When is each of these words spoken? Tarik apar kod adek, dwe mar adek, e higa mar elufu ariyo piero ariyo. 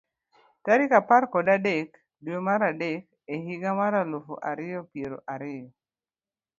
Tarik 0.65 0.91
apar 0.99 1.23
kod 1.33 1.47
adek, 1.55 1.89
dwe 2.23 2.37
mar 2.47 2.61
adek, 2.71 3.03
e 3.33 3.35
higa 3.45 3.71
mar 3.79 3.93
elufu 4.03 4.33
ariyo 4.49 4.81
piero 4.91 5.17
ariyo. 5.33 5.67